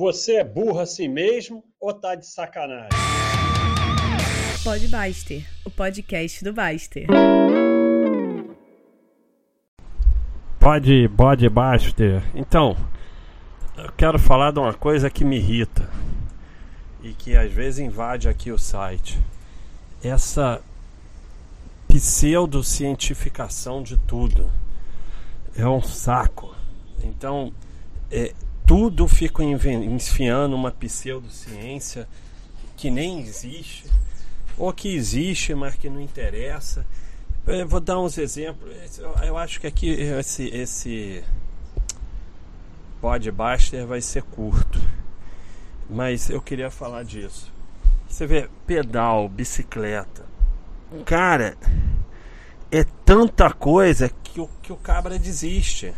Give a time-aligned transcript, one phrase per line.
[0.00, 2.88] Você é burro assim mesmo ou tá de sacanagem?
[4.64, 7.06] Pode Baster, o podcast do Baster.
[10.58, 12.22] Pode, pode Baster.
[12.34, 12.74] Então,
[13.76, 15.86] eu quero falar de uma coisa que me irrita
[17.02, 19.20] e que às vezes invade aqui o site.
[20.02, 20.62] Essa
[21.88, 24.50] pseudocientificação de tudo.
[25.54, 26.56] É um saco.
[27.04, 27.52] Então,
[28.10, 28.32] é,
[28.70, 32.06] tudo fica enfiando uma pseudociência
[32.76, 33.90] que nem existe,
[34.56, 36.86] ou que existe, mas que não interessa.
[37.48, 38.70] Eu vou dar uns exemplos.
[39.24, 41.24] Eu acho que aqui esse, esse
[43.00, 44.80] podbuster vai ser curto,
[45.90, 47.52] mas eu queria falar disso.
[48.08, 50.24] Você vê pedal, bicicleta.
[51.04, 51.56] Cara,
[52.70, 55.92] é tanta coisa que o, que o cabra desiste.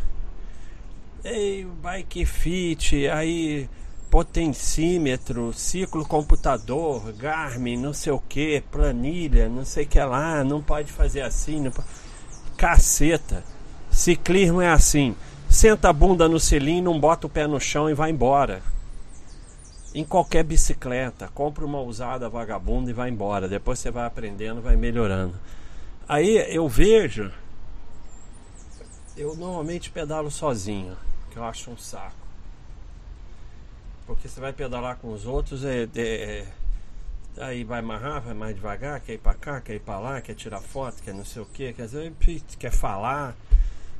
[1.25, 3.69] Ei, bike fit, aí
[4.11, 10.61] potencímetro, ciclo computador, Garmin, não sei o que, planilha, não sei o que lá, não
[10.61, 11.71] pode fazer assim, não
[12.57, 13.41] caceta.
[13.89, 15.15] Ciclismo é assim,
[15.49, 18.61] senta a bunda no selim, não bota o pé no chão e vai embora.
[19.95, 23.47] Em qualquer bicicleta, compra uma usada vagabunda e vai embora.
[23.47, 25.39] Depois você vai aprendendo, vai melhorando.
[26.05, 27.31] Aí eu vejo,
[29.15, 30.97] eu normalmente pedalo sozinho
[31.33, 32.15] que eu acho um saco.
[34.05, 36.47] Porque você vai pedalar com os outros, é, é, é
[37.37, 40.35] aí vai amarrar, vai mais devagar, quer ir pra cá, quer ir pra lá, quer
[40.35, 42.13] tirar foto, quer não sei o que, quer, dizer,
[42.59, 43.35] quer falar.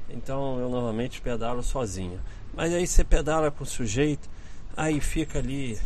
[0.09, 2.19] Então eu normalmente pedalo sozinho.
[2.53, 4.29] Mas aí você pedala com o sujeito,
[4.77, 5.79] aí fica ali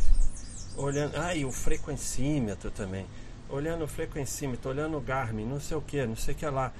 [0.75, 1.15] olhando.
[1.15, 3.05] Aí ah, o frequencímetro também.
[3.49, 6.73] Olhando o frequencímetro, olhando o Garmin, não sei o que, não sei o que lá.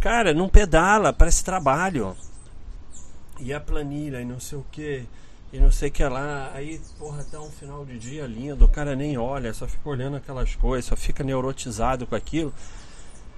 [0.00, 2.16] Cara, não pedala, parece trabalho
[3.38, 5.04] e a planilha e não sei o que
[5.52, 6.50] e não sei o que lá.
[6.54, 10.16] Aí, porra, tá um final de dia lindo, o cara nem olha, só fica olhando
[10.16, 12.52] aquelas coisas, só fica neurotizado com aquilo.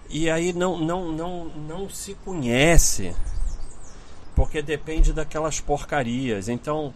[0.08, 3.14] E aí não, não, não, não se conhece,
[4.36, 6.48] porque depende daquelas porcarias.
[6.48, 6.94] Então,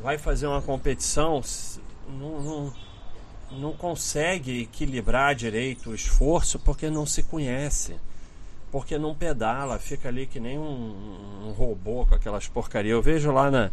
[0.00, 1.40] vai fazer uma competição,
[2.08, 2.74] não, não,
[3.52, 7.96] não consegue equilibrar direito o esforço porque não se conhece
[8.70, 12.92] porque não pedala, fica ali que nem um, um robô com aquelas porcarias.
[12.92, 13.70] Eu vejo lá na,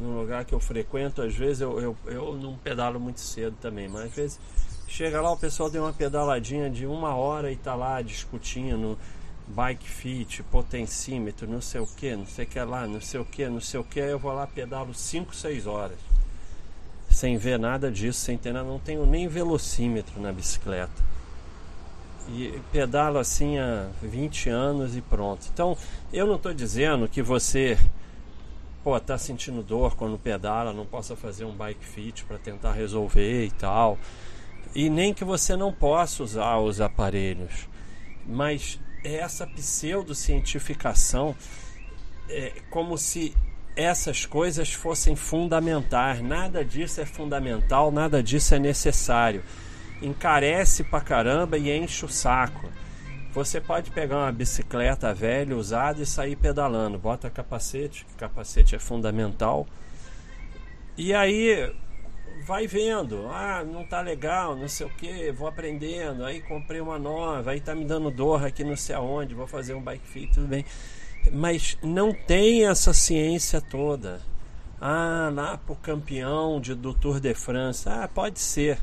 [0.00, 3.88] no lugar que eu frequento, às vezes eu, eu, eu não pedalo muito cedo também,
[3.88, 4.40] mas às vezes
[4.86, 8.96] chega lá, o pessoal deu uma pedaladinha de uma hora e tá lá discutindo
[9.48, 13.24] bike fit, potencímetro, não sei o que, não sei o que lá, não sei o
[13.24, 15.98] que, não sei o que, eu vou lá pedalo 5, 6 horas.
[17.08, 21.15] Sem ver nada disso, sem ter nada, não tenho nem velocímetro na bicicleta.
[22.28, 25.46] E pedalo assim há 20 anos e pronto.
[25.52, 25.76] Então,
[26.12, 27.78] eu não estou dizendo que você
[28.86, 33.44] pô, tá sentindo dor quando pedala, não possa fazer um bike fit para tentar resolver
[33.44, 33.98] e tal.
[34.74, 37.68] E nem que você não possa usar os aparelhos.
[38.24, 41.34] Mas essa pseudocientificação
[42.28, 43.34] é como se
[43.74, 46.22] essas coisas fossem fundamentais.
[46.22, 49.42] Nada disso é fundamental, nada disso é necessário
[50.02, 52.68] encarece pra caramba e enche o saco.
[53.32, 56.98] Você pode pegar uma bicicleta velha, usada e sair pedalando.
[56.98, 59.66] Bota capacete, que capacete é fundamental.
[60.96, 61.70] E aí
[62.46, 66.24] vai vendo, ah, não tá legal, não sei o que, vou aprendendo.
[66.24, 69.74] Aí comprei uma nova, aí tá me dando dor aqui não sei aonde, vou fazer
[69.74, 70.64] um bike fit, tudo bem.
[71.32, 74.20] Mas não tem essa ciência toda.
[74.80, 77.88] Ah, lá pro campeão de, do Tour de France.
[77.88, 78.78] Ah, pode ser.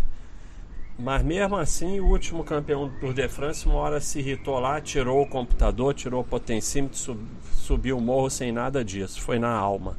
[0.97, 4.79] Mas mesmo assim, o último campeão do Tour de France, uma hora se irritou lá,
[4.79, 7.19] tirou o computador, tirou o potencímetro, sub,
[7.51, 9.19] subiu o morro sem nada disso.
[9.21, 9.97] Foi na alma.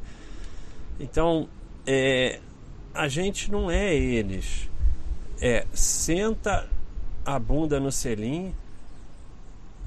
[1.01, 1.49] Então,
[1.87, 2.39] é,
[2.95, 4.71] a gente não é eles.
[5.41, 6.69] É, senta
[7.25, 8.55] a bunda no selim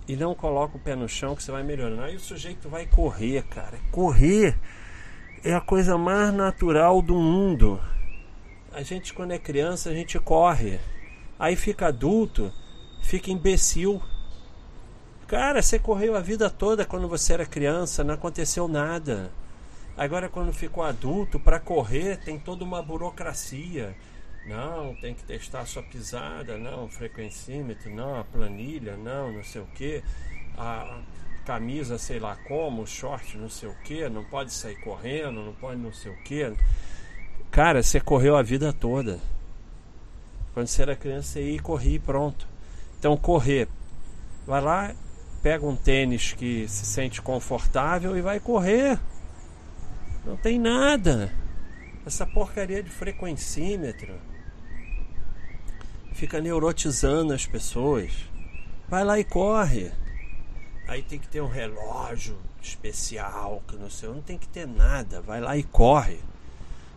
[0.07, 2.01] e não coloca o pé no chão que você vai melhorando.
[2.01, 3.77] Aí o sujeito vai correr, cara.
[3.91, 4.57] Correr
[5.43, 7.79] é a coisa mais natural do mundo.
[8.73, 10.79] A gente, quando é criança, a gente corre.
[11.39, 12.51] Aí fica adulto,
[13.01, 14.01] fica imbecil.
[15.27, 19.31] Cara, você correu a vida toda quando você era criança, não aconteceu nada.
[19.97, 23.95] Agora, quando ficou adulto, para correr tem toda uma burocracia.
[24.47, 29.61] Não, tem que testar a sua pisada, não, frequencímetro, não, a planilha, não, não sei
[29.61, 30.01] o que.
[30.57, 31.01] A
[31.45, 35.79] camisa, sei lá como, short, não sei o que, não pode sair correndo, não pode
[35.79, 36.53] não sei o que.
[37.51, 39.19] Cara, você correu a vida toda.
[40.57, 42.47] Quando você era criança, você ia e corria e pronto.
[42.97, 43.67] Então, correr.
[44.43, 44.95] Vai lá,
[45.43, 48.99] pega um tênis que se sente confortável e vai correr.
[50.25, 51.31] Não tem nada.
[52.03, 54.15] Essa porcaria de frequencímetro
[56.13, 58.11] fica neurotizando as pessoas.
[58.89, 59.91] Vai lá e corre.
[60.87, 65.21] Aí tem que ter um relógio especial, que não sei, não tem que ter nada.
[65.21, 66.19] Vai lá e corre.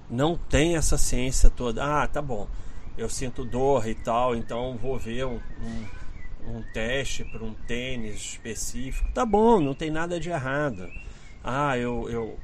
[0.09, 1.85] Não tem essa ciência toda.
[1.85, 2.49] Ah, tá bom.
[2.97, 8.17] Eu sinto dor e tal, então vou ver um, um, um teste para um tênis
[8.17, 9.11] específico.
[9.13, 10.91] Tá bom, não tem nada de errado.
[11.43, 12.39] Ah, eu, eu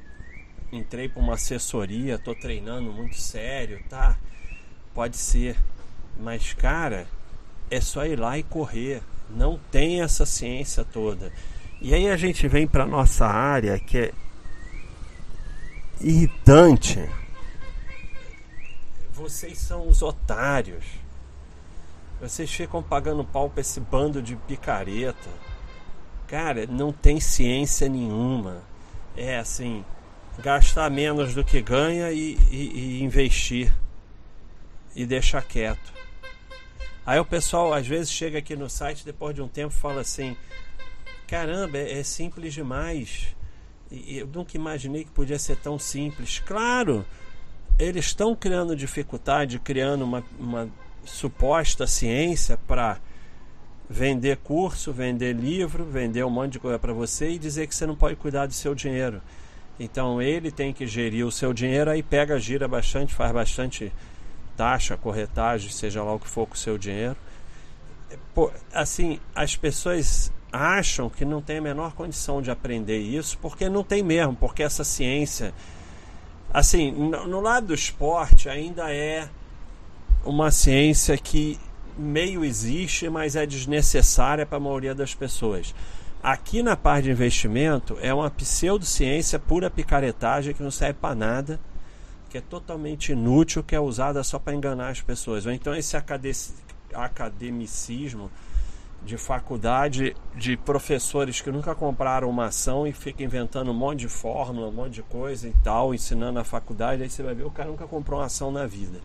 [0.71, 4.17] entrei para uma assessoria, estou treinando muito sério, tá?
[4.93, 5.55] Pode ser.
[6.19, 7.07] Mas, cara,
[7.69, 11.31] é só ir lá e correr não tem essa ciência toda.
[11.81, 14.11] E aí a gente vem para nossa área que é
[16.01, 17.07] irritante.
[19.17, 20.85] Vocês são os otários.
[22.21, 25.29] Vocês ficam pagando pau para esse bando de picareta.
[26.27, 28.61] Cara, não tem ciência nenhuma.
[29.15, 29.83] É assim,
[30.37, 33.73] gastar menos do que ganha e, e, e investir.
[34.95, 35.91] E deixar quieto.
[37.03, 40.37] Aí o pessoal às vezes chega aqui no site depois de um tempo fala assim:
[41.25, 43.35] caramba, é, é simples demais.
[43.89, 46.37] Eu nunca imaginei que podia ser tão simples.
[46.45, 47.03] Claro,
[47.79, 50.69] eles estão criando dificuldade, criando uma, uma
[51.05, 52.99] suposta ciência para
[53.89, 57.85] vender curso, vender livro, vender um monte de coisa para você e dizer que você
[57.85, 59.21] não pode cuidar do seu dinheiro.
[59.79, 63.91] Então ele tem que gerir o seu dinheiro, aí pega, gira bastante, faz bastante
[64.55, 67.15] taxa, corretagem, seja lá o que for com o seu dinheiro.
[68.33, 73.69] Pô, assim, as pessoas acham que não tem a menor condição de aprender isso, porque
[73.69, 75.53] não tem mesmo, porque essa ciência,
[76.59, 79.29] assim, no, lado do esporte ainda é
[80.25, 81.59] uma ciência que
[81.97, 85.73] meio existe, mas é desnecessária para a maioria das pessoas.
[86.21, 91.59] Aqui na parte de investimento é uma pseudociência pura picaretagem que não serve para nada
[92.29, 95.45] que é totalmente inútil, que é usada só para enganar as pessoas.
[95.45, 95.95] Ou então esse
[96.93, 98.29] academicismo
[99.07, 104.09] de faculdade de professores que nunca compraram uma ação e fica inventando um monte de
[104.09, 107.49] fórmula, um monte de coisa e tal, ensinando na faculdade, aí você vai ver o
[107.49, 108.99] cara nunca comprou uma ação na vida.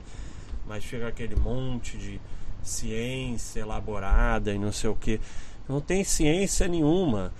[0.67, 2.21] Mas fica aquele monte de
[2.63, 5.21] ciência elaborada e não sei o que.
[5.69, 7.33] Não tem ciência nenhuma.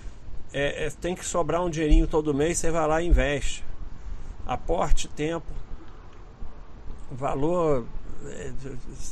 [0.53, 3.63] É, é, tem que sobrar um dinheirinho todo mês, você vai lá e investe.
[4.45, 5.51] Aporte tempo,
[7.11, 7.85] valor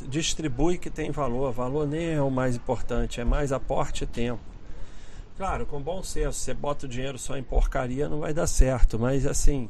[0.08, 1.52] distribui que tem valor.
[1.52, 4.42] Valor nem é o mais importante, é mais aporte e tempo.
[5.38, 9.00] Claro, com bom senso, você bota o dinheiro só em porcaria não vai dar certo,
[9.00, 9.70] mas assim,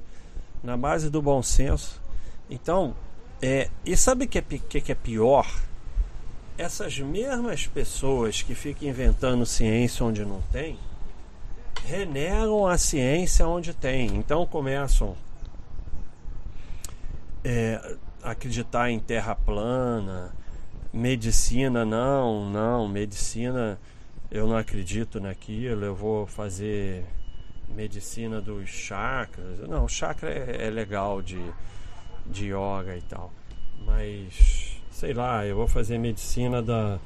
[0.64, 2.02] na base do bom senso.
[2.50, 2.94] Então,
[3.42, 5.50] é, e sabe o que, é, que, é pior?
[6.58, 10.78] Essas mesmas pessoas que ficam inventando ciência onde não tem,
[11.86, 14.08] renegam a ciência onde tem.
[14.16, 15.16] Então começam.
[17.44, 20.33] É, acreditar em terra plana,
[20.94, 23.79] medicina não, não, medicina
[24.29, 27.06] eu não acredito naquilo, eu vou fazer
[27.68, 29.59] medicina dos chakras.
[29.68, 31.41] Não, chakra é, é legal de,
[32.25, 33.31] de yoga e tal.
[33.85, 37.00] Mas sei lá, eu vou fazer medicina da,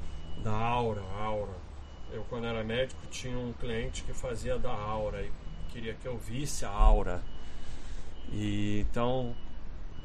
[0.43, 1.65] da aura, aura.
[2.11, 5.31] Eu quando era médico tinha um cliente que fazia da aura e
[5.69, 7.21] queria que eu visse a aura.
[8.31, 9.35] E então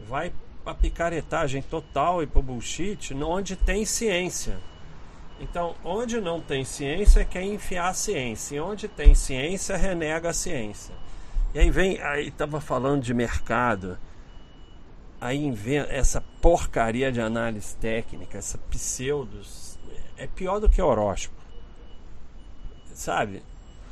[0.08, 0.32] vai
[0.70, 4.58] para picaretagem total e para bullshit, onde tem ciência.
[5.40, 8.56] Então, onde não tem ciência, quer enfiar a ciência.
[8.56, 10.94] E onde tem ciência, renega a ciência.
[11.54, 13.98] E aí vem, aí estava falando de mercado.
[15.20, 19.78] Aí inventa essa porcaria de análise técnica, essa pseudos.
[20.16, 21.40] É pior do que horóscopo.
[22.94, 23.42] Sabe?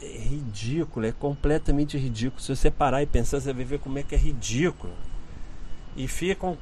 [0.00, 2.40] É ridículo, é completamente ridículo.
[2.42, 4.92] Se você parar e pensar, você vai ver como é que é ridículo
[5.99, 6.56] e ficam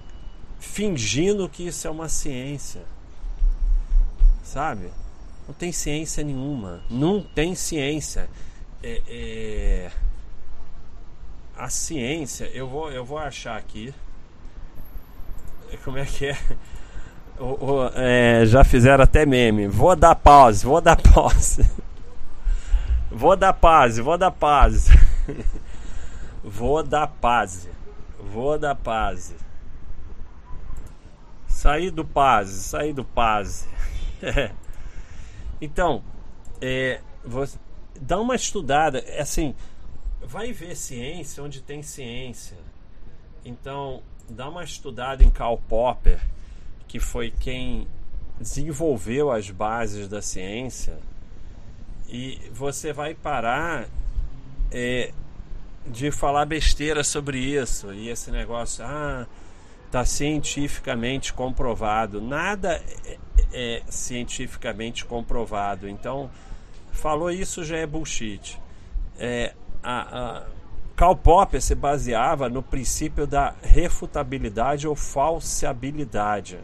[0.67, 2.83] fingindo que isso é uma ciência.
[4.43, 4.91] Sabe?
[5.47, 6.83] Não tem ciência nenhuma.
[6.91, 8.29] Não tem ciência.
[8.83, 9.91] É, é...
[11.57, 13.95] A ciência, eu vou, eu vou achar aqui.
[15.83, 16.39] Como é que é?
[17.39, 19.67] O, o, é, já fizeram até meme.
[19.67, 21.65] Vou dar pause, vou dar pause.
[23.09, 24.91] Vou dar pause, vou dar pause.
[26.45, 27.71] vou dar pause.
[28.33, 29.35] Vou da paz.
[31.67, 33.69] Sair do paz, sair do paz.
[35.61, 36.01] então,
[36.61, 37.59] é, você
[38.01, 39.53] dá uma estudada, é assim,
[40.23, 42.57] vai ver ciência onde tem ciência.
[43.45, 46.21] Então, dá uma estudada em Karl Popper,
[46.87, 47.89] que foi quem
[48.41, 50.97] desenvolveu as bases da ciência,
[52.09, 53.89] e você vai parar
[54.71, 55.13] é,
[55.85, 57.93] de falar besteira sobre isso.
[57.93, 59.27] E esse negócio, ah,
[59.87, 62.21] está cientificamente comprovado.
[62.21, 63.19] Nada é,
[63.53, 65.89] é, cientificamente comprovado.
[65.89, 66.31] Então,
[66.93, 68.61] falou isso já é bullshit.
[69.19, 70.43] É, a, a
[70.95, 76.59] Karl Popper se baseava no princípio da refutabilidade ou falseabilidade.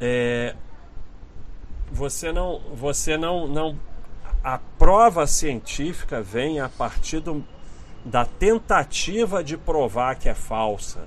[0.00, 0.54] É,
[1.92, 3.78] você não, você não, não,
[4.42, 7.44] a prova científica vem a partir do,
[8.04, 11.06] da tentativa de provar que é falsa.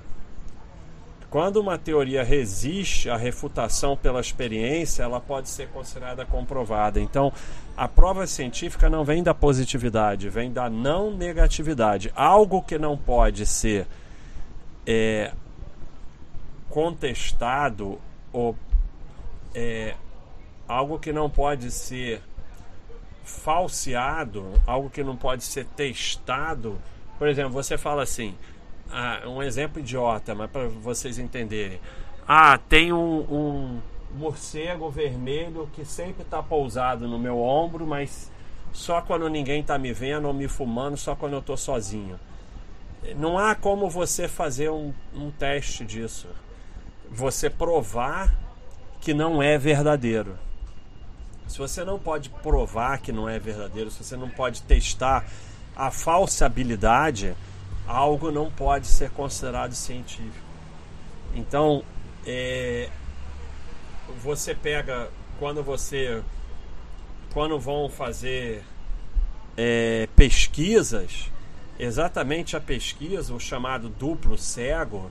[1.34, 7.00] Quando uma teoria resiste à refutação pela experiência, ela pode ser considerada comprovada.
[7.00, 7.32] Então,
[7.76, 12.12] a prova científica não vem da positividade, vem da não negatividade.
[12.14, 13.84] Algo que não pode ser
[14.86, 15.32] é,
[16.70, 17.98] contestado
[18.32, 18.56] ou
[19.52, 19.96] é,
[20.68, 22.22] algo que não pode ser
[23.24, 26.78] falseado, algo que não pode ser testado.
[27.18, 28.36] Por exemplo, você fala assim,
[28.96, 31.80] ah, um exemplo idiota, mas para vocês entenderem.
[32.28, 33.80] Ah, tem um, um
[34.14, 38.30] morcego vermelho que sempre está pousado no meu ombro, mas
[38.72, 42.20] só quando ninguém está me vendo ou me fumando, só quando eu estou sozinho.
[43.16, 46.28] Não há como você fazer um, um teste disso.
[47.10, 48.32] Você provar
[49.00, 50.38] que não é verdadeiro.
[51.48, 55.26] Se você não pode provar que não é verdadeiro, se você não pode testar
[55.74, 57.34] a falsa habilidade,
[57.86, 60.44] algo não pode ser considerado científico.
[61.34, 61.82] Então,
[62.26, 62.88] é,
[64.22, 66.22] você pega quando você
[67.32, 68.62] quando vão fazer
[69.56, 71.32] é, pesquisas,
[71.76, 75.10] exatamente a pesquisa, o chamado duplo cego,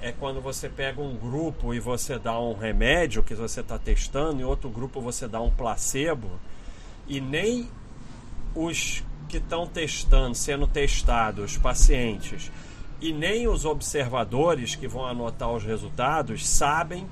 [0.00, 4.40] é quando você pega um grupo e você dá um remédio que você está testando,
[4.40, 6.40] e outro grupo você dá um placebo,
[7.06, 7.68] e nem
[8.54, 12.50] os que estão testando, sendo testados, pacientes,
[13.00, 17.06] e nem os observadores que vão anotar os resultados sabem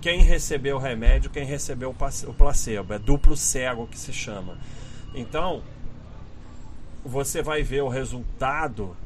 [0.00, 2.92] quem recebeu o remédio, quem recebeu o placebo.
[2.92, 4.58] É duplo cego que se chama.
[5.14, 5.62] Então,
[7.04, 8.96] você vai ver o resultado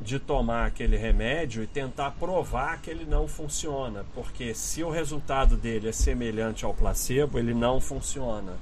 [0.00, 5.56] de tomar aquele remédio e tentar provar que ele não funciona, porque se o resultado
[5.56, 8.54] dele é semelhante ao placebo, ele não funciona.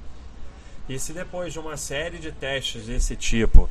[0.89, 3.69] E se depois de uma série de testes desse tipo,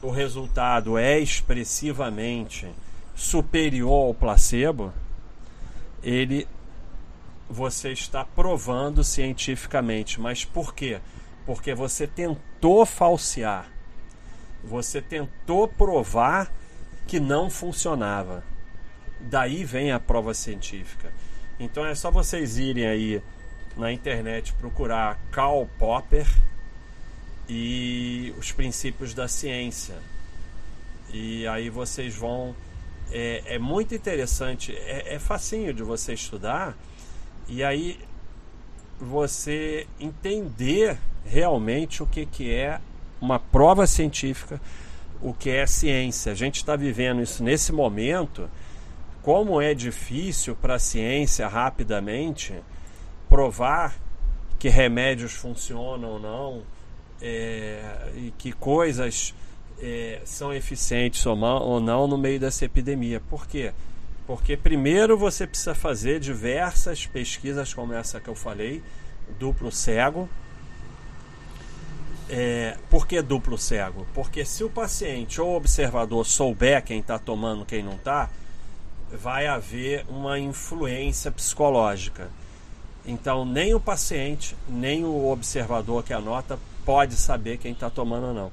[0.00, 2.68] o resultado é expressivamente
[3.14, 4.92] superior ao placebo,
[6.02, 6.46] ele
[7.50, 10.20] você está provando cientificamente.
[10.20, 11.00] Mas por quê?
[11.46, 13.66] Porque você tentou falsear.
[14.62, 16.52] Você tentou provar
[17.06, 18.44] que não funcionava.
[19.20, 21.12] Daí vem a prova científica.
[21.58, 23.22] Então é só vocês irem aí
[23.78, 26.26] na internet procurar Karl Popper
[27.48, 29.94] e os princípios da ciência.
[31.12, 32.54] E aí vocês vão.
[33.10, 36.76] É, é muito interessante, é, é facinho de você estudar,
[37.48, 37.98] e aí
[39.00, 42.78] você entender realmente o que, que é
[43.18, 44.60] uma prova científica
[45.20, 46.32] o que é ciência.
[46.32, 48.48] A gente está vivendo isso nesse momento.
[49.22, 52.54] Como é difícil para a ciência rapidamente
[53.28, 53.94] provar
[54.58, 56.62] que remédios funcionam ou não,
[57.20, 59.34] é, e que coisas
[59.80, 63.20] é, são eficientes ou não, no meio dessa epidemia.
[63.20, 63.72] Por quê?
[64.26, 68.82] Porque primeiro você precisa fazer diversas pesquisas como essa que eu falei,
[69.38, 70.28] duplo cego,
[72.28, 74.06] é, por que duplo cego?
[74.12, 78.28] Porque se o paciente ou observador souber quem está tomando quem não está,
[79.10, 82.30] vai haver uma influência psicológica.
[83.08, 88.34] Então, nem o paciente, nem o observador que anota pode saber quem está tomando ou
[88.34, 88.52] não.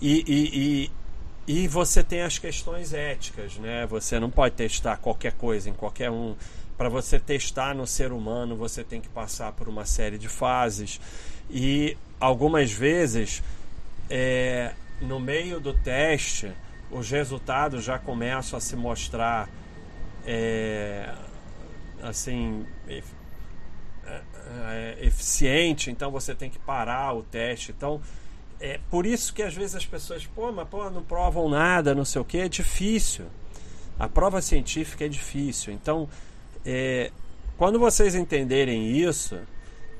[0.00, 0.90] E, e,
[1.46, 3.86] e, e, você tem as questões éticas, né?
[3.86, 6.34] Você não pode testar qualquer coisa em qualquer um.
[6.76, 11.00] Para você testar no ser humano, você tem que passar por uma série de fases.
[11.48, 13.40] E algumas vezes,
[14.10, 16.50] é, no meio do teste,
[16.90, 19.48] os resultados já começam a se mostrar
[20.26, 21.14] é,
[22.02, 22.66] assim
[24.70, 27.72] é, eficiente, então você tem que parar o teste.
[27.72, 28.00] Então,
[28.60, 32.04] é por isso que às vezes as pessoas, pô, mas pô, não provam nada, não
[32.04, 33.26] sei o que, é difícil.
[33.98, 35.72] A prova científica é difícil.
[35.72, 36.08] Então,
[36.64, 37.10] é,
[37.56, 39.38] quando vocês entenderem isso,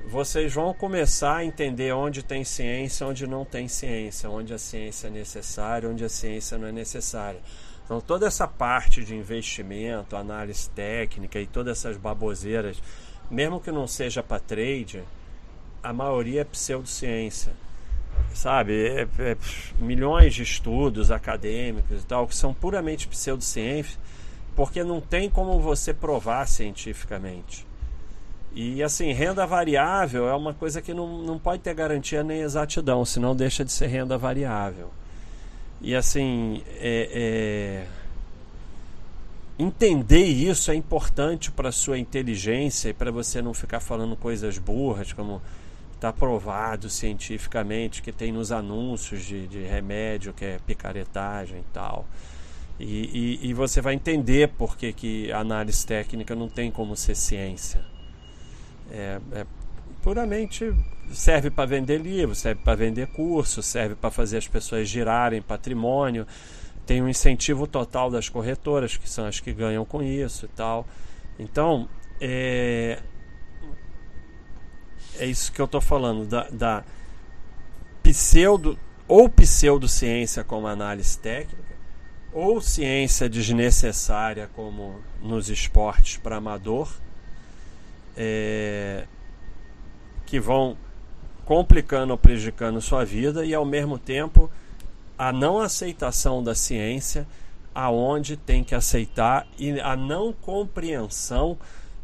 [0.09, 5.07] vocês vão começar a entender onde tem ciência, onde não tem ciência, onde a ciência
[5.07, 7.39] é necessária, onde a ciência não é necessária.
[7.85, 12.81] Então, toda essa parte de investimento, análise técnica e todas essas baboseiras,
[13.33, 15.03] mesmo que não seja para trade,
[15.81, 17.53] a maioria é pseudociência.
[18.33, 18.87] Sabe?
[18.87, 19.37] É, é,
[19.79, 23.99] milhões de estudos acadêmicos e tal, que são puramente pseudociência,
[24.55, 27.65] porque não tem como você provar cientificamente.
[28.53, 33.03] E assim, renda variável é uma coisa que não, não pode ter garantia nem exatidão,
[33.03, 34.91] senão deixa de ser renda variável.
[35.81, 38.02] E assim, é, é...
[39.57, 45.13] entender isso é importante para sua inteligência e para você não ficar falando coisas burras
[45.13, 45.41] como
[45.93, 52.05] está provado cientificamente que tem nos anúncios de, de remédio que é picaretagem e tal.
[52.79, 57.15] E, e, e, você vai entender por que, que análise técnica não tem como ser
[57.15, 57.79] ciência.
[58.91, 59.45] É, é
[60.01, 60.73] puramente
[61.13, 66.27] serve para vender livros, serve para vender cursos, serve para fazer as pessoas girarem patrimônio.
[66.85, 70.85] Tem um incentivo total das corretoras, que são as que ganham com isso e tal.
[71.39, 71.87] Então,
[72.19, 72.99] é,
[75.17, 76.83] é isso que eu estou falando, da, da
[78.01, 81.73] pseudo ou pseudociência como análise técnica,
[82.31, 86.91] ou ciência desnecessária, como nos esportes para amador,
[88.17, 89.05] é,
[90.25, 90.75] que vão
[91.45, 94.49] complicando ou prejudicando sua vida, e ao mesmo tempo
[95.17, 97.27] a não aceitação da ciência,
[97.73, 101.57] aonde tem que aceitar, e a não compreensão,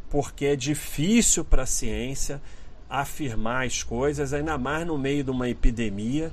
[0.09, 2.41] porque é difícil para a ciência
[2.89, 6.31] afirmar as coisas, ainda mais no meio de uma epidemia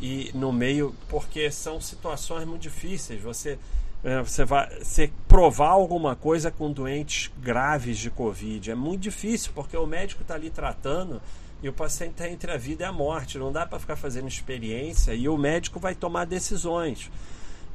[0.00, 3.20] e no meio porque são situações muito difíceis.
[3.20, 3.58] Você
[4.02, 9.50] é, você vai você provar alguma coisa com doentes graves de covid é muito difícil
[9.52, 11.20] porque o médico está ali tratando
[11.62, 13.38] e o paciente está entre a vida e a morte.
[13.38, 17.10] Não dá para ficar fazendo experiência e o médico vai tomar decisões.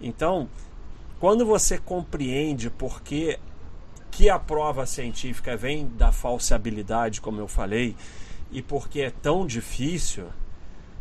[0.01, 0.49] Então,
[1.19, 3.39] quando você compreende por que,
[4.11, 7.95] que a prova científica vem da falseabilidade, como eu falei,
[8.51, 10.27] e porque é tão difícil,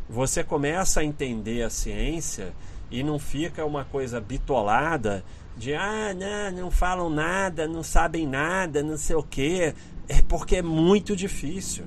[0.09, 2.53] você começa a entender a ciência
[2.91, 5.25] e não fica uma coisa bitolada
[5.57, 9.75] de ah, não, não falam nada, não sabem nada, não sei o quê.
[10.09, 11.85] É porque é muito difícil.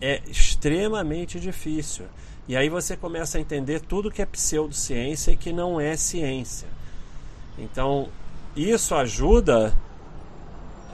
[0.00, 2.06] É extremamente difícil.
[2.48, 6.68] E aí você começa a entender tudo que é pseudociência e que não é ciência.
[7.58, 8.08] Então,
[8.54, 9.74] isso ajuda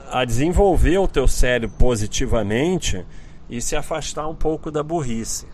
[0.09, 3.05] a desenvolver o teu cérebro positivamente
[3.49, 5.47] e se afastar um pouco da burrice.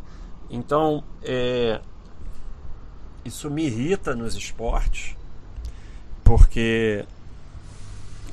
[0.50, 1.82] Então, é,
[3.26, 5.16] isso me irrita nos esportes,
[6.24, 7.06] porque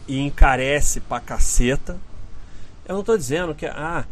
[0.08, 1.98] encarece pra caceta.
[2.86, 4.06] Eu não estou dizendo que ah,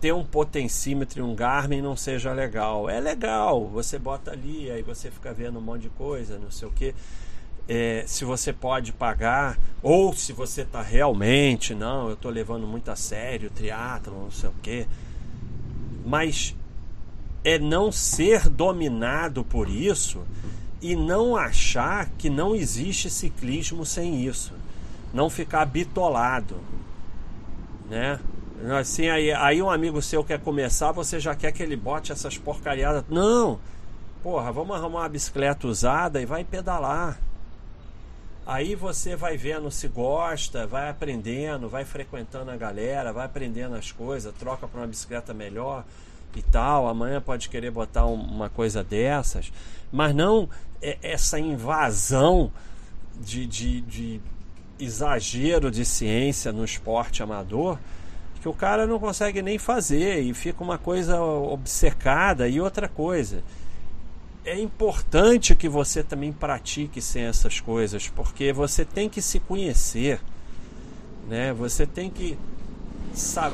[0.00, 2.88] ter um potencímetro e um Garmin não seja legal.
[2.88, 6.68] É legal, você bota ali, aí você fica vendo um monte de coisa, não sei
[6.68, 6.94] o que.
[7.66, 12.90] É, se você pode pagar, ou se você está realmente, não, eu estou levando muito
[12.90, 14.86] a sério triatlo, não sei o que.
[16.04, 16.54] Mas
[17.42, 20.22] é não ser dominado por isso
[20.80, 24.52] e não achar que não existe ciclismo sem isso.
[25.12, 26.56] Não ficar bitolado,
[27.88, 28.20] né?
[28.78, 32.38] Assim, aí, aí um amigo seu quer começar, você já quer que ele bote essas
[32.38, 33.04] porcariadas.
[33.08, 33.58] Não!
[34.22, 37.18] Porra, vamos arrumar uma bicicleta usada e vai pedalar.
[38.46, 43.90] Aí você vai vendo se gosta, vai aprendendo, vai frequentando a galera, vai aprendendo as
[43.90, 45.84] coisas, troca para uma bicicleta melhor
[46.36, 46.88] e tal.
[46.88, 49.52] Amanhã pode querer botar uma coisa dessas,
[49.90, 50.48] mas não
[51.02, 52.52] essa invasão
[53.18, 54.20] de, de, de
[54.78, 57.78] exagero de ciência no esporte amador
[58.44, 63.42] que o cara não consegue nem fazer e fica uma coisa obcecada e outra coisa.
[64.44, 70.20] É importante que você também pratique sem essas coisas, porque você tem que se conhecer,
[71.26, 71.54] né?
[71.54, 72.36] Você tem que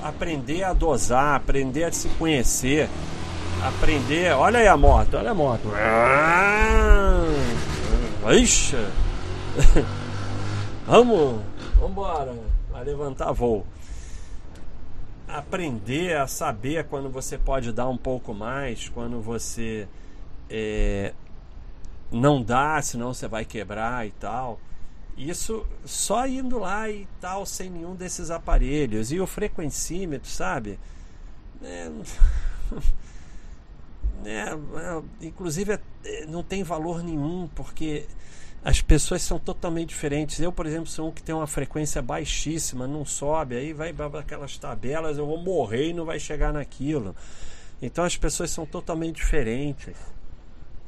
[0.03, 2.88] aprender a dosar, aprender a se conhecer,
[3.62, 4.33] aprender.
[4.33, 5.68] Olha aí a moto, olha a moto.
[8.29, 8.74] Ixi!
[10.85, 11.40] vamos,
[11.76, 12.35] vamos embora,
[12.72, 13.64] vai levantar voo.
[15.32, 19.88] Aprender a saber quando você pode dar um pouco mais, quando você
[20.48, 21.12] é,
[22.10, 24.60] não dá, senão você vai quebrar e tal.
[25.16, 29.12] Isso só indo lá e tal, sem nenhum desses aparelhos.
[29.12, 30.78] E o frequencímetro, sabe?
[31.62, 31.90] É,
[34.24, 38.06] é, é, inclusive, é, não tem valor nenhum, porque
[38.64, 40.38] as pessoas são totalmente diferentes.
[40.40, 44.20] Eu, por exemplo, sou um que tem uma frequência baixíssima, não sobe, aí vai para
[44.20, 47.14] aquelas tabelas, eu vou morrer e não vai chegar naquilo.
[47.81, 49.94] Então as pessoas são totalmente diferentes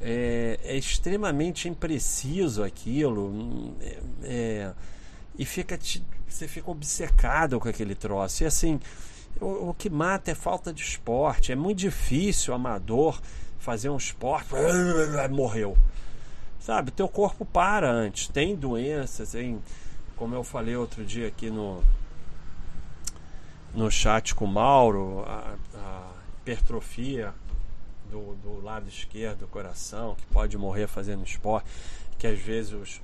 [0.02, 4.72] é, é extremamente impreciso aquilo é, é,
[5.38, 5.78] e fica
[6.28, 8.42] você fica obcecado com aquele troço.
[8.42, 8.80] E assim,
[9.40, 11.52] o, o, que mata é falta de esporte.
[11.52, 13.20] É muito difícil amador
[13.58, 14.48] fazer um esporte.
[15.30, 15.76] Morreu.
[16.62, 18.28] Sabe, teu corpo para antes.
[18.28, 19.60] Tem doenças, tem,
[20.14, 21.82] como eu falei outro dia aqui no,
[23.74, 27.34] no chat com o Mauro, a, a hipertrofia
[28.08, 31.68] do, do lado esquerdo do coração, que pode morrer fazendo esporte,
[32.16, 33.00] que às vezes os,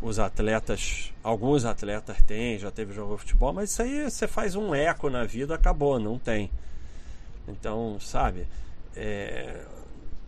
[0.00, 4.54] os atletas, alguns atletas têm, já teve jogo de futebol, mas isso aí você faz
[4.54, 6.48] um eco na vida, acabou, não tem.
[7.48, 8.46] Então, sabe,
[8.94, 9.64] é,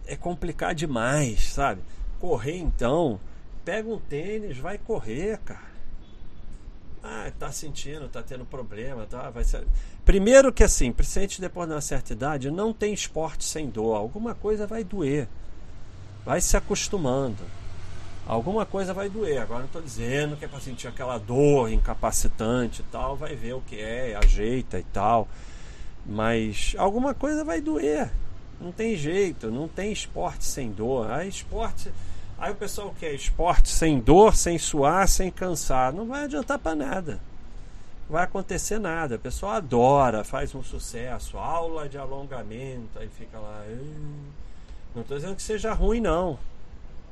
[0.05, 1.81] é complicado demais, sabe?
[2.23, 3.19] Correr então,
[3.65, 5.73] pega um tênis, vai correr, cara.
[7.03, 9.29] Ah, tá sentindo, tá tendo problema, tá?
[9.29, 9.67] Vai ser...
[10.05, 13.97] Primeiro que assim, principalmente depois de uma certa idade, não tem esporte sem dor.
[13.97, 15.27] Alguma coisa vai doer.
[16.25, 17.43] Vai se acostumando.
[18.25, 19.43] Alguma coisa vai doer.
[19.43, 23.17] Agora não estou dizendo que é para sentir aquela dor incapacitante e tal.
[23.17, 25.27] Vai ver o que é, ajeita e tal.
[26.07, 28.13] Mas alguma coisa vai doer.
[28.63, 31.11] Não tem jeito, não tem esporte sem dor.
[31.11, 31.91] Aí esporte
[32.43, 35.93] Aí o pessoal quer esporte sem dor, sem suar, sem cansar.
[35.93, 37.13] Não vai adiantar para nada.
[38.09, 39.15] Não vai acontecer nada.
[39.15, 43.65] O pessoal adora, faz um sucesso, aula de alongamento, aí fica lá.
[44.93, 46.37] Não estou dizendo que seja ruim, não.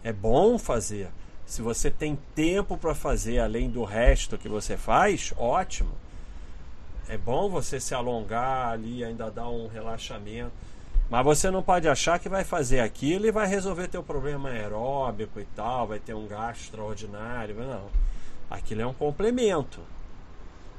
[0.03, 1.09] É bom fazer.
[1.47, 5.93] Se você tem tempo para fazer além do resto que você faz, ótimo.
[7.09, 10.51] É bom você se alongar ali, ainda dar um relaxamento.
[11.11, 15.41] Mas você não pode achar que vai fazer aquilo e vai resolver teu problema aeróbico
[15.41, 17.57] e tal, vai ter um gasto extraordinário.
[17.57, 17.89] Não.
[18.49, 19.81] Aquilo é um complemento.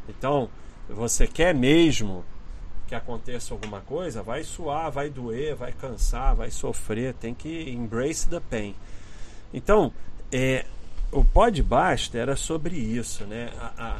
[0.08, 0.50] Então,
[0.88, 2.24] você quer mesmo
[2.88, 8.28] que aconteça alguma coisa, vai suar, vai doer, vai cansar, vai sofrer, tem que embrace
[8.28, 8.76] the pain.
[9.54, 9.94] Então,
[10.32, 10.66] é,
[11.12, 13.52] o Pod Basta era sobre isso, né?
[13.60, 13.98] A, a,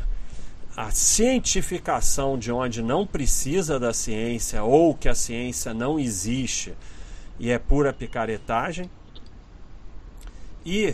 [0.76, 6.74] a cientificação de onde não precisa da ciência ou que a ciência não existe
[7.40, 8.90] e é pura picaretagem,
[10.66, 10.94] e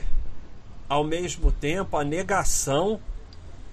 [0.88, 3.00] ao mesmo tempo a negação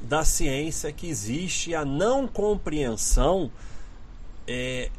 [0.01, 3.51] da ciência que existe, a não compreensão,
[4.47, 4.91] é,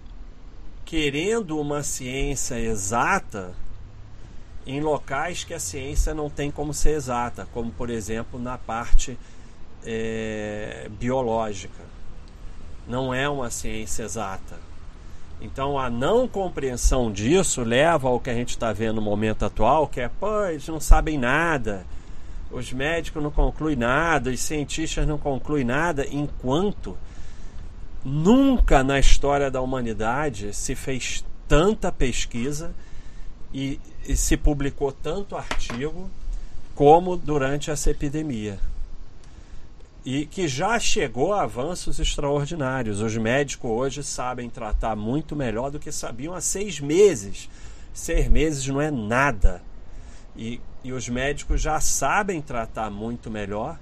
[0.86, 3.54] querendo uma ciência exata
[4.66, 9.18] em locais que a ciência não tem como ser exata, como por exemplo na parte
[9.86, 11.84] é, biológica.
[12.88, 14.58] Não é uma ciência exata.
[15.42, 19.88] Então a não compreensão disso leva ao que a gente está vendo no momento atual,
[19.88, 21.86] que é, pô, eles não sabem nada,
[22.50, 26.98] os médicos não concluem nada, os cientistas não concluem nada, enquanto
[28.04, 32.74] nunca na história da humanidade se fez tanta pesquisa
[33.54, 36.10] e, e se publicou tanto artigo
[36.74, 38.58] como durante essa epidemia
[40.06, 43.02] e que já chegou a avanços extraordinários.
[43.02, 47.50] Os médicos hoje sabem tratar muito melhor do que sabiam há seis meses.
[47.92, 49.64] Seis meses não é nada.
[50.38, 53.80] E, e os médicos já sabem tratar muito melhor.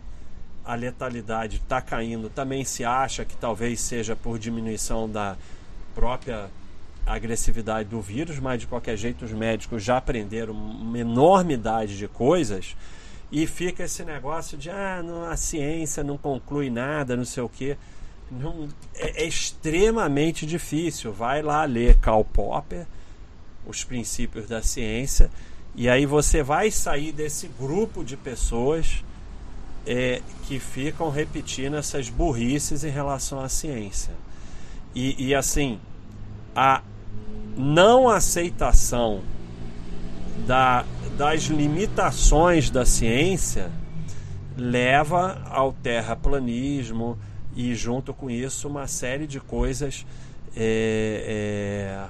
[0.63, 2.29] A letalidade está caindo.
[2.29, 5.35] Também se acha que talvez seja por diminuição da
[5.93, 6.49] própria
[7.05, 12.77] agressividade do vírus, mas de qualquer jeito os médicos já aprenderam uma enormidade de coisas
[13.33, 17.49] e fica esse negócio de ah, não, a ciência não conclui nada, não sei o
[17.49, 17.75] que.
[18.29, 21.11] Não, é, é, extremamente difícil.
[21.11, 22.85] Vai lá ler Karl Popper,
[23.65, 25.31] os princípios da ciência,
[25.73, 29.03] e aí você vai sair desse grupo de pessoas
[29.87, 34.13] é, que ficam repetindo essas burrices em relação à ciência.
[34.93, 35.79] E, e assim,
[36.55, 36.83] a
[37.57, 39.23] não aceitação
[40.45, 40.85] da
[41.17, 43.71] das limitações da ciência
[44.57, 47.17] leva ao terraplanismo
[47.55, 50.05] e junto com isso uma série de coisas
[50.55, 52.09] é,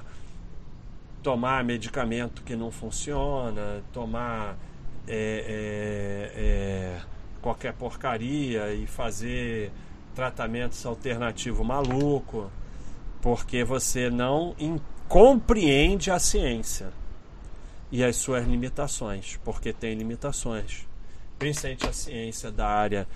[1.22, 4.56] tomar medicamento que não funciona tomar
[5.06, 7.00] é, é, é
[7.42, 9.70] qualquer porcaria e fazer
[10.14, 12.50] tratamentos alternativos maluco
[13.20, 14.54] porque você não
[15.08, 17.03] compreende a ciência
[17.94, 20.84] e as suas limitações, porque tem limitações.
[21.38, 23.06] Principalmente a ciência da área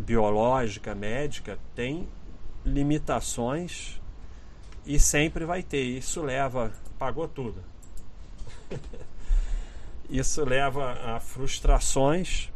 [0.00, 2.08] biológica, médica, tem
[2.66, 4.00] limitações
[4.84, 5.84] e sempre vai ter.
[5.84, 6.72] Isso leva.
[6.98, 7.62] Pagou tudo.
[10.10, 12.50] Isso leva a frustrações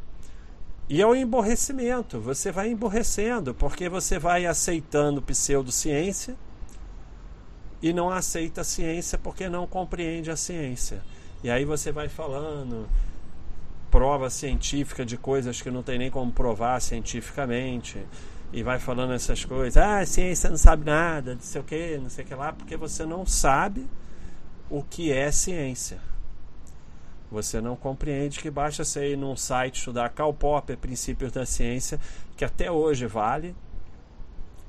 [0.88, 2.18] e ao emborrecimento.
[2.18, 6.34] Você vai emborrecendo porque você vai aceitando pseudociência
[7.80, 11.00] e não aceita a ciência porque não compreende a ciência.
[11.42, 12.88] E aí você vai falando
[13.90, 18.04] prova científica de coisas que não tem nem como provar cientificamente
[18.52, 19.76] e vai falando essas coisas.
[19.76, 22.52] Ah, a ciência não sabe nada, não sei o que, não sei o que lá,
[22.52, 23.86] porque você não sabe
[24.68, 25.98] o que é ciência.
[27.30, 32.00] Você não compreende que basta você ir num site estudar Karl Popper, Princípios da Ciência,
[32.36, 33.54] que até hoje vale,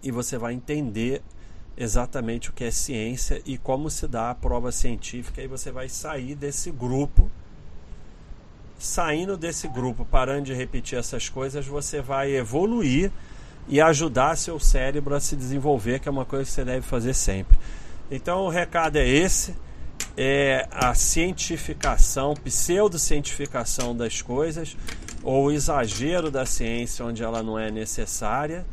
[0.04, 1.22] e você vai entender
[1.80, 5.88] exatamente o que é ciência e como se dá a prova científica, e você vai
[5.88, 7.32] sair desse grupo.
[8.78, 13.12] Saindo desse grupo, parando de repetir essas coisas, você vai evoluir
[13.68, 17.14] e ajudar seu cérebro a se desenvolver, que é uma coisa que você deve fazer
[17.14, 17.58] sempre.
[18.12, 19.56] Então o recado é esse
[20.18, 24.76] é a cientificação, pseudocientificação das coisas,
[25.24, 28.66] ou o exagero da ciência onde ela não é necessária,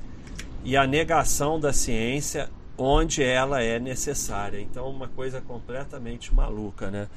[0.64, 4.60] e a negação da ciência onde ela é necessária.
[4.60, 7.08] Então, uma coisa completamente maluca, né?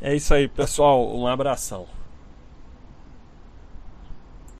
[0.00, 1.14] É isso aí, pessoal.
[1.16, 1.86] Um abração.